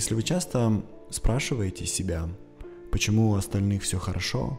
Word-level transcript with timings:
Если 0.00 0.14
вы 0.14 0.22
часто 0.22 0.82
спрашиваете 1.10 1.84
себя, 1.84 2.26
почему 2.90 3.32
у 3.32 3.34
остальных 3.34 3.82
все 3.82 3.98
хорошо, 3.98 4.58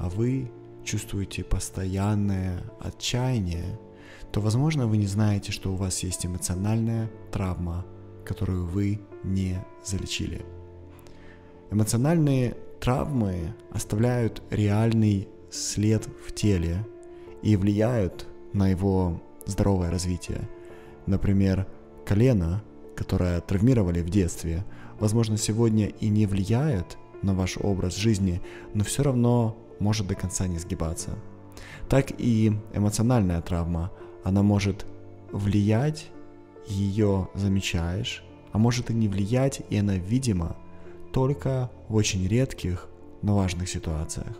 а 0.00 0.08
вы 0.08 0.50
чувствуете 0.82 1.44
постоянное 1.44 2.64
отчаяние, 2.80 3.78
то, 4.32 4.40
возможно, 4.40 4.88
вы 4.88 4.96
не 4.96 5.06
знаете, 5.06 5.52
что 5.52 5.72
у 5.72 5.76
вас 5.76 6.00
есть 6.02 6.26
эмоциональная 6.26 7.08
травма, 7.30 7.86
которую 8.24 8.66
вы 8.66 9.00
не 9.22 9.64
залечили. 9.84 10.44
Эмоциональные 11.70 12.56
травмы 12.80 13.54
оставляют 13.70 14.42
реальный 14.50 15.28
след 15.52 16.08
в 16.26 16.34
теле 16.34 16.84
и 17.44 17.54
влияют 17.54 18.26
на 18.52 18.66
его 18.66 19.22
здоровое 19.46 19.88
развитие. 19.88 20.48
Например, 21.06 21.68
колено, 22.04 22.64
которое 23.00 23.40
травмировали 23.40 24.02
в 24.02 24.10
детстве, 24.10 24.62
возможно, 24.98 25.38
сегодня 25.38 25.86
и 25.86 26.10
не 26.10 26.26
влияет 26.26 26.98
на 27.22 27.32
ваш 27.32 27.56
образ 27.56 27.96
жизни, 27.96 28.42
но 28.74 28.84
все 28.84 29.02
равно 29.02 29.56
может 29.78 30.06
до 30.06 30.14
конца 30.14 30.46
не 30.46 30.58
сгибаться. 30.58 31.12
Так 31.88 32.12
и 32.18 32.52
эмоциональная 32.74 33.40
травма, 33.40 33.90
она 34.22 34.42
может 34.42 34.84
влиять, 35.32 36.10
ее 36.66 37.30
замечаешь, 37.34 38.22
а 38.52 38.58
может 38.58 38.90
и 38.90 38.94
не 38.94 39.08
влиять, 39.08 39.62
и 39.70 39.78
она 39.78 39.94
видима 39.94 40.58
только 41.10 41.70
в 41.88 41.94
очень 41.94 42.28
редких, 42.28 42.86
но 43.22 43.34
важных 43.34 43.70
ситуациях. 43.70 44.36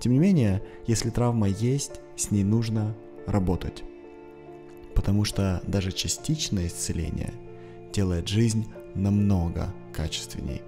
Тем 0.00 0.12
не 0.12 0.18
менее, 0.18 0.62
если 0.86 1.10
травма 1.10 1.46
есть, 1.46 2.00
с 2.16 2.30
ней 2.30 2.42
нужно 2.42 2.96
работать. 3.26 3.84
Потому 4.94 5.26
что 5.26 5.60
даже 5.66 5.92
частичное 5.92 6.68
исцеление 6.68 7.34
делает 7.92 8.28
жизнь 8.28 8.66
намного 8.94 9.72
качественней. 9.92 10.62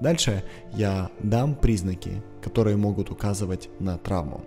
Дальше 0.00 0.44
я 0.74 1.10
дам 1.22 1.54
признаки, 1.54 2.22
которые 2.42 2.76
могут 2.76 3.10
указывать 3.10 3.68
на 3.78 3.96
травму. 3.96 4.44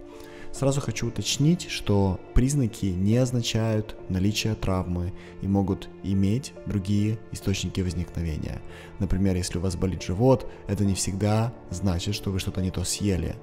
Сразу 0.52 0.82
хочу 0.82 1.08
уточнить, 1.08 1.70
что 1.70 2.20
признаки 2.34 2.88
не 2.88 3.18
означают 3.18 3.96
наличие 4.10 4.56
травмы 4.56 5.14
и 5.42 5.48
могут 5.48 5.90
иметь 6.04 6.54
другие 6.66 7.20
источники 7.32 7.82
возникновения. 7.82 8.62
Например, 9.00 9.36
если 9.36 9.60
у 9.60 9.62
вас 9.62 9.76
болит 9.76 10.02
живот, 10.02 10.50
это 10.68 10.84
не 10.84 10.96
всегда 10.96 11.54
значит, 11.70 12.16
что 12.16 12.32
вы 12.32 12.40
что-то 12.40 12.62
не 12.62 12.72
то 12.72 12.84
съели. 12.84 13.36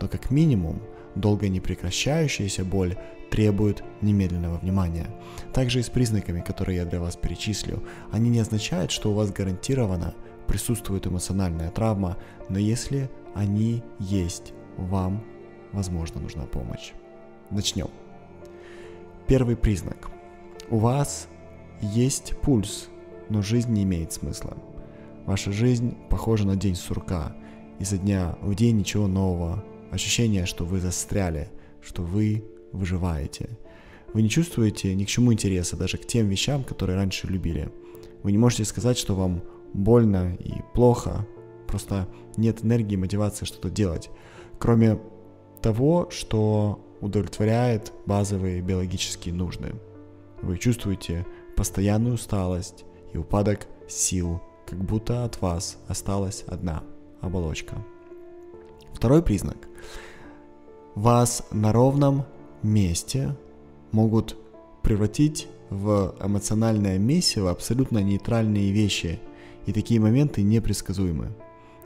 Но 0.00 0.08
как 0.08 0.30
минимум, 0.30 0.80
долго 1.20 1.48
не 1.48 1.60
прекращающаяся 1.60 2.64
боль 2.64 2.96
требует 3.30 3.84
немедленного 4.00 4.58
внимания. 4.58 5.08
Также 5.52 5.80
и 5.80 5.82
с 5.82 5.88
признаками, 5.88 6.40
которые 6.40 6.76
я 6.76 6.84
для 6.84 7.00
вас 7.00 7.16
перечислю, 7.16 7.82
они 8.10 8.30
не 8.30 8.38
означают, 8.38 8.90
что 8.90 9.10
у 9.10 9.14
вас 9.14 9.30
гарантированно 9.30 10.14
присутствует 10.46 11.06
эмоциональная 11.06 11.70
травма, 11.70 12.16
но 12.48 12.58
если 12.58 13.10
они 13.34 13.82
есть, 13.98 14.54
вам, 14.76 15.22
возможно, 15.72 16.20
нужна 16.20 16.44
помощь. 16.44 16.92
Начнем. 17.50 17.88
Первый 19.26 19.56
признак. 19.56 20.10
У 20.70 20.78
вас 20.78 21.28
есть 21.80 22.34
пульс, 22.40 22.88
но 23.28 23.42
жизнь 23.42 23.72
не 23.72 23.82
имеет 23.82 24.12
смысла. 24.12 24.56
Ваша 25.26 25.52
жизнь 25.52 25.94
похожа 26.08 26.46
на 26.46 26.56
день 26.56 26.74
сурка. 26.74 27.36
Изо 27.78 27.98
дня 27.98 28.36
в 28.40 28.54
день 28.54 28.78
ничего 28.78 29.06
нового. 29.06 29.62
Ощущение, 29.90 30.46
что 30.46 30.64
вы 30.64 30.80
застряли, 30.80 31.48
что 31.80 32.02
вы 32.02 32.44
выживаете. 32.72 33.48
Вы 34.12 34.22
не 34.22 34.28
чувствуете 34.28 34.94
ни 34.94 35.04
к 35.04 35.08
чему 35.08 35.32
интереса, 35.32 35.76
даже 35.76 35.98
к 35.98 36.06
тем 36.06 36.28
вещам, 36.28 36.64
которые 36.64 36.96
раньше 36.96 37.26
любили. 37.26 37.70
Вы 38.22 38.32
не 38.32 38.38
можете 38.38 38.64
сказать, 38.64 38.98
что 38.98 39.14
вам 39.14 39.42
больно 39.72 40.34
и 40.38 40.54
плохо, 40.74 41.26
просто 41.66 42.08
нет 42.36 42.64
энергии 42.64 42.96
мотивации 42.96 43.44
что-то 43.44 43.70
делать, 43.70 44.10
кроме 44.58 44.98
того, 45.62 46.08
что 46.10 46.84
удовлетворяет 47.00 47.92
базовые 48.06 48.60
биологические 48.60 49.34
нужды. 49.34 49.74
Вы 50.42 50.58
чувствуете 50.58 51.26
постоянную 51.56 52.14
усталость 52.14 52.84
и 53.12 53.18
упадок 53.18 53.66
сил, 53.88 54.40
как 54.66 54.82
будто 54.84 55.24
от 55.24 55.40
вас 55.40 55.78
осталась 55.88 56.44
одна 56.46 56.82
оболочка. 57.20 57.84
Второй 58.98 59.22
признак. 59.22 59.68
Вас 60.96 61.46
на 61.52 61.72
ровном 61.72 62.24
месте 62.64 63.36
могут 63.92 64.36
превратить 64.82 65.46
в 65.70 66.16
эмоциональное 66.20 66.98
месиво 66.98 67.52
абсолютно 67.52 67.98
нейтральные 67.98 68.72
вещи, 68.72 69.20
и 69.66 69.72
такие 69.72 70.00
моменты 70.00 70.42
непредсказуемы. 70.42 71.28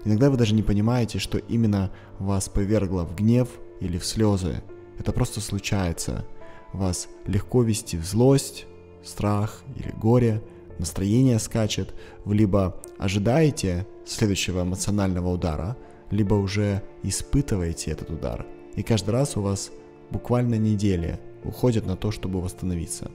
Иногда 0.07 0.31
вы 0.31 0.39
даже 0.39 0.55
не 0.55 0.63
понимаете, 0.63 1.19
что 1.19 1.37
именно 1.37 1.93
вас 2.19 2.49
повергло 2.49 3.05
в 3.05 3.15
гнев 3.15 3.51
или 3.81 3.99
в 3.99 4.07
слезы. 4.07 4.63
Это 4.99 5.13
просто 5.13 5.43
случается. 5.43 6.25
Вас 6.73 7.09
легко 7.27 7.63
вести 7.63 7.99
в 7.99 8.07
злость, 8.07 8.65
страх 9.05 9.65
или 9.77 9.91
горе, 9.91 10.43
настроение 10.79 11.39
скачет, 11.41 11.95
вы 12.25 12.37
либо 12.37 12.81
ожидаете 12.97 13.87
следующего 14.07 14.63
эмоционального 14.63 15.29
удара, 15.29 15.77
либо 16.13 16.35
уже 16.35 16.81
испытываете 17.03 17.91
этот 17.91 18.11
удар. 18.11 18.47
И 18.77 18.85
каждый 18.85 19.11
раз 19.11 19.37
у 19.37 19.43
вас 19.43 19.73
буквально 20.11 20.55
недели 20.55 21.19
уходят 21.43 21.85
на 21.87 21.97
то, 21.97 22.13
чтобы 22.13 22.41
восстановиться. 22.41 23.11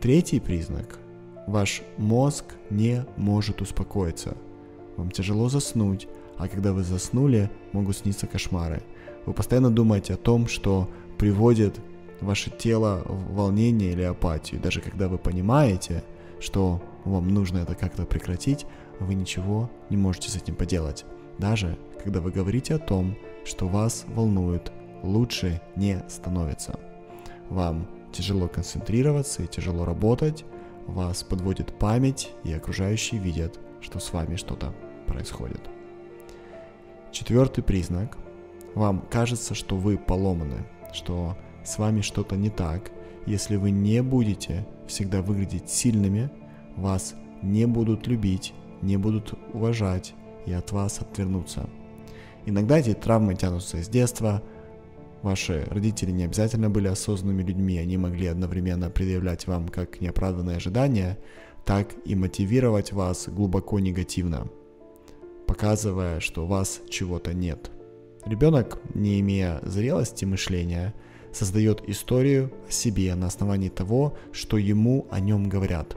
Третий 0.00 0.40
признак 0.40 0.98
Ваш 1.46 1.82
мозг 1.98 2.44
не 2.70 3.04
может 3.16 3.60
успокоиться. 3.60 4.36
Вам 4.96 5.10
тяжело 5.10 5.48
заснуть, 5.48 6.08
а 6.38 6.48
когда 6.48 6.72
вы 6.72 6.82
заснули, 6.84 7.50
могут 7.72 7.98
сниться 7.98 8.26
кошмары. 8.26 8.82
Вы 9.26 9.34
постоянно 9.34 9.70
думаете 9.70 10.14
о 10.14 10.18
том, 10.18 10.46
что 10.46 10.88
приводит 11.18 11.78
ваше 12.20 12.50
тело 12.50 13.02
в 13.04 13.34
волнение 13.34 13.92
или 13.92 14.02
апатию. 14.02 14.60
Даже 14.60 14.80
когда 14.80 15.08
вы 15.08 15.18
понимаете, 15.18 16.02
что 16.40 16.80
вам 17.04 17.28
нужно 17.28 17.58
это 17.58 17.74
как-то 17.74 18.06
прекратить, 18.06 18.64
вы 19.00 19.14
ничего 19.14 19.70
не 19.90 19.98
можете 19.98 20.30
с 20.30 20.36
этим 20.36 20.54
поделать. 20.54 21.04
Даже 21.38 21.78
когда 22.02 22.20
вы 22.20 22.30
говорите 22.30 22.74
о 22.74 22.78
том, 22.78 23.16
что 23.44 23.66
вас 23.66 24.04
волнует, 24.08 24.72
лучше 25.02 25.60
не 25.76 26.02
становится. 26.08 26.78
Вам 27.50 27.88
тяжело 28.12 28.48
концентрироваться 28.48 29.42
и 29.42 29.46
тяжело 29.46 29.84
работать, 29.84 30.44
вас 30.86 31.22
подводит 31.22 31.78
память, 31.78 32.30
и 32.44 32.52
окружающие 32.52 33.20
видят, 33.20 33.58
что 33.80 33.98
с 33.98 34.12
вами 34.12 34.36
что-то 34.36 34.74
происходит. 35.06 35.60
Четвертый 37.10 37.62
признак. 37.62 38.16
Вам 38.74 39.00
кажется, 39.10 39.54
что 39.54 39.76
вы 39.76 39.96
поломаны, 39.96 40.66
что 40.92 41.36
с 41.64 41.78
вами 41.78 42.00
что-то 42.00 42.36
не 42.36 42.50
так. 42.50 42.90
Если 43.26 43.56
вы 43.56 43.70
не 43.70 44.02
будете 44.02 44.66
всегда 44.86 45.22
выглядеть 45.22 45.70
сильными, 45.70 46.30
вас 46.76 47.14
не 47.42 47.66
будут 47.66 48.06
любить, 48.06 48.52
не 48.82 48.96
будут 48.96 49.34
уважать 49.52 50.14
и 50.46 50.52
от 50.52 50.72
вас 50.72 51.00
отвернутся. 51.00 51.68
Иногда 52.46 52.78
эти 52.78 52.94
травмы 52.94 53.34
тянутся 53.34 53.82
с 53.82 53.88
детства, 53.88 54.42
Ваши 55.24 55.66
родители 55.70 56.10
не 56.10 56.24
обязательно 56.24 56.68
были 56.68 56.86
осознанными 56.86 57.42
людьми, 57.42 57.78
они 57.78 57.96
могли 57.96 58.26
одновременно 58.26 58.90
предъявлять 58.90 59.46
вам 59.46 59.70
как 59.70 60.02
неоправданные 60.02 60.58
ожидания, 60.58 61.16
так 61.64 61.88
и 62.04 62.14
мотивировать 62.14 62.92
вас 62.92 63.30
глубоко 63.30 63.80
негативно, 63.80 64.48
показывая, 65.46 66.20
что 66.20 66.44
у 66.44 66.46
вас 66.46 66.82
чего-то 66.90 67.32
нет. 67.32 67.70
Ребенок, 68.26 68.78
не 68.92 69.18
имея 69.20 69.60
зрелости 69.62 70.26
мышления, 70.26 70.92
создает 71.32 71.88
историю 71.88 72.52
о 72.68 72.70
себе 72.70 73.14
на 73.14 73.28
основании 73.28 73.70
того, 73.70 74.18
что 74.30 74.58
ему 74.58 75.06
о 75.10 75.20
нем 75.20 75.48
говорят. 75.48 75.96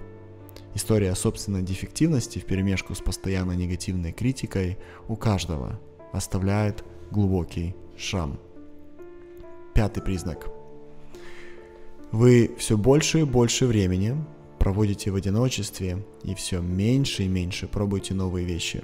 История 0.77 1.15
собственной 1.15 1.63
дефективности 1.63 2.37
в 2.37 2.45
перемешку 2.45 2.93
с 2.93 2.99
постоянно 2.99 3.53
негативной 3.53 4.11
критикой 4.11 4.77
у 5.07 5.15
каждого 5.15 5.79
оставляет 6.13 6.83
глубокий 7.09 7.75
шрам. 7.97 8.39
Пятый 9.73 10.03
признак. 10.03 10.51
Вы 12.11 12.51
все 12.59 12.77
больше 12.77 13.21
и 13.21 13.23
больше 13.23 13.65
времени 13.65 14.23
проводите 14.59 15.09
в 15.09 15.15
одиночестве 15.15 16.05
и 16.23 16.35
все 16.35 16.61
меньше 16.61 17.23
и 17.23 17.27
меньше 17.27 17.67
пробуете 17.67 18.13
новые 18.13 18.45
вещи. 18.45 18.83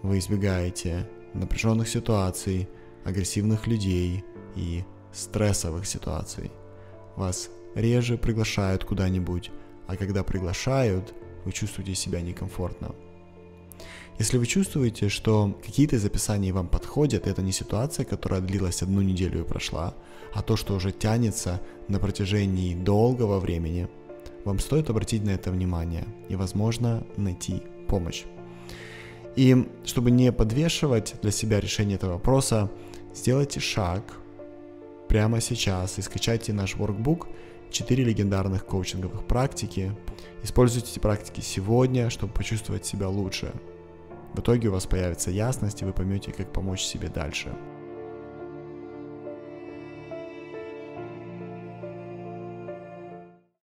Вы 0.00 0.18
избегаете 0.18 1.06
напряженных 1.34 1.90
ситуаций, 1.90 2.70
агрессивных 3.04 3.66
людей 3.66 4.24
и 4.56 4.82
стрессовых 5.12 5.86
ситуаций. 5.86 6.50
Вас 7.16 7.50
реже 7.74 8.16
приглашают 8.16 8.84
куда-нибудь, 8.84 9.50
а 9.92 9.96
когда 9.96 10.22
приглашают, 10.22 11.12
вы 11.44 11.52
чувствуете 11.52 11.94
себя 11.94 12.22
некомфортно. 12.22 12.94
Если 14.18 14.38
вы 14.38 14.46
чувствуете, 14.46 15.08
что 15.08 15.58
какие-то 15.64 15.96
из 15.96 16.04
описаний 16.04 16.50
вам 16.52 16.68
подходят, 16.68 17.26
это 17.26 17.42
не 17.42 17.52
ситуация, 17.52 18.04
которая 18.06 18.40
длилась 18.40 18.82
одну 18.82 19.02
неделю 19.02 19.40
и 19.40 19.44
прошла, 19.44 19.94
а 20.32 20.42
то, 20.42 20.56
что 20.56 20.74
уже 20.74 20.92
тянется 20.92 21.60
на 21.88 21.98
протяжении 21.98 22.74
долгого 22.74 23.38
времени, 23.38 23.88
вам 24.44 24.60
стоит 24.60 24.88
обратить 24.88 25.24
на 25.24 25.30
это 25.30 25.50
внимание 25.50 26.06
и, 26.30 26.36
возможно, 26.36 27.06
найти 27.16 27.62
помощь. 27.88 28.24
И 29.36 29.68
чтобы 29.84 30.10
не 30.10 30.32
подвешивать 30.32 31.14
для 31.20 31.30
себя 31.30 31.60
решение 31.60 31.96
этого 31.96 32.12
вопроса, 32.12 32.70
сделайте 33.14 33.60
шаг 33.60 34.02
прямо 35.08 35.40
сейчас 35.40 35.98
и 35.98 36.02
скачайте 36.02 36.52
наш 36.54 36.76
workbook 36.76 37.26
4 37.72 38.04
легендарных 38.04 38.64
коучинговых 38.66 39.26
практики. 39.26 39.96
Используйте 40.42 40.90
эти 40.92 40.98
практики 40.98 41.40
сегодня, 41.40 42.10
чтобы 42.10 42.32
почувствовать 42.32 42.86
себя 42.86 43.08
лучше. 43.08 43.52
В 44.34 44.40
итоге 44.40 44.68
у 44.68 44.72
вас 44.72 44.86
появится 44.86 45.30
ясность, 45.30 45.82
и 45.82 45.84
вы 45.84 45.92
поймете, 45.92 46.32
как 46.32 46.52
помочь 46.52 46.82
себе 46.82 47.08
дальше. 47.08 47.52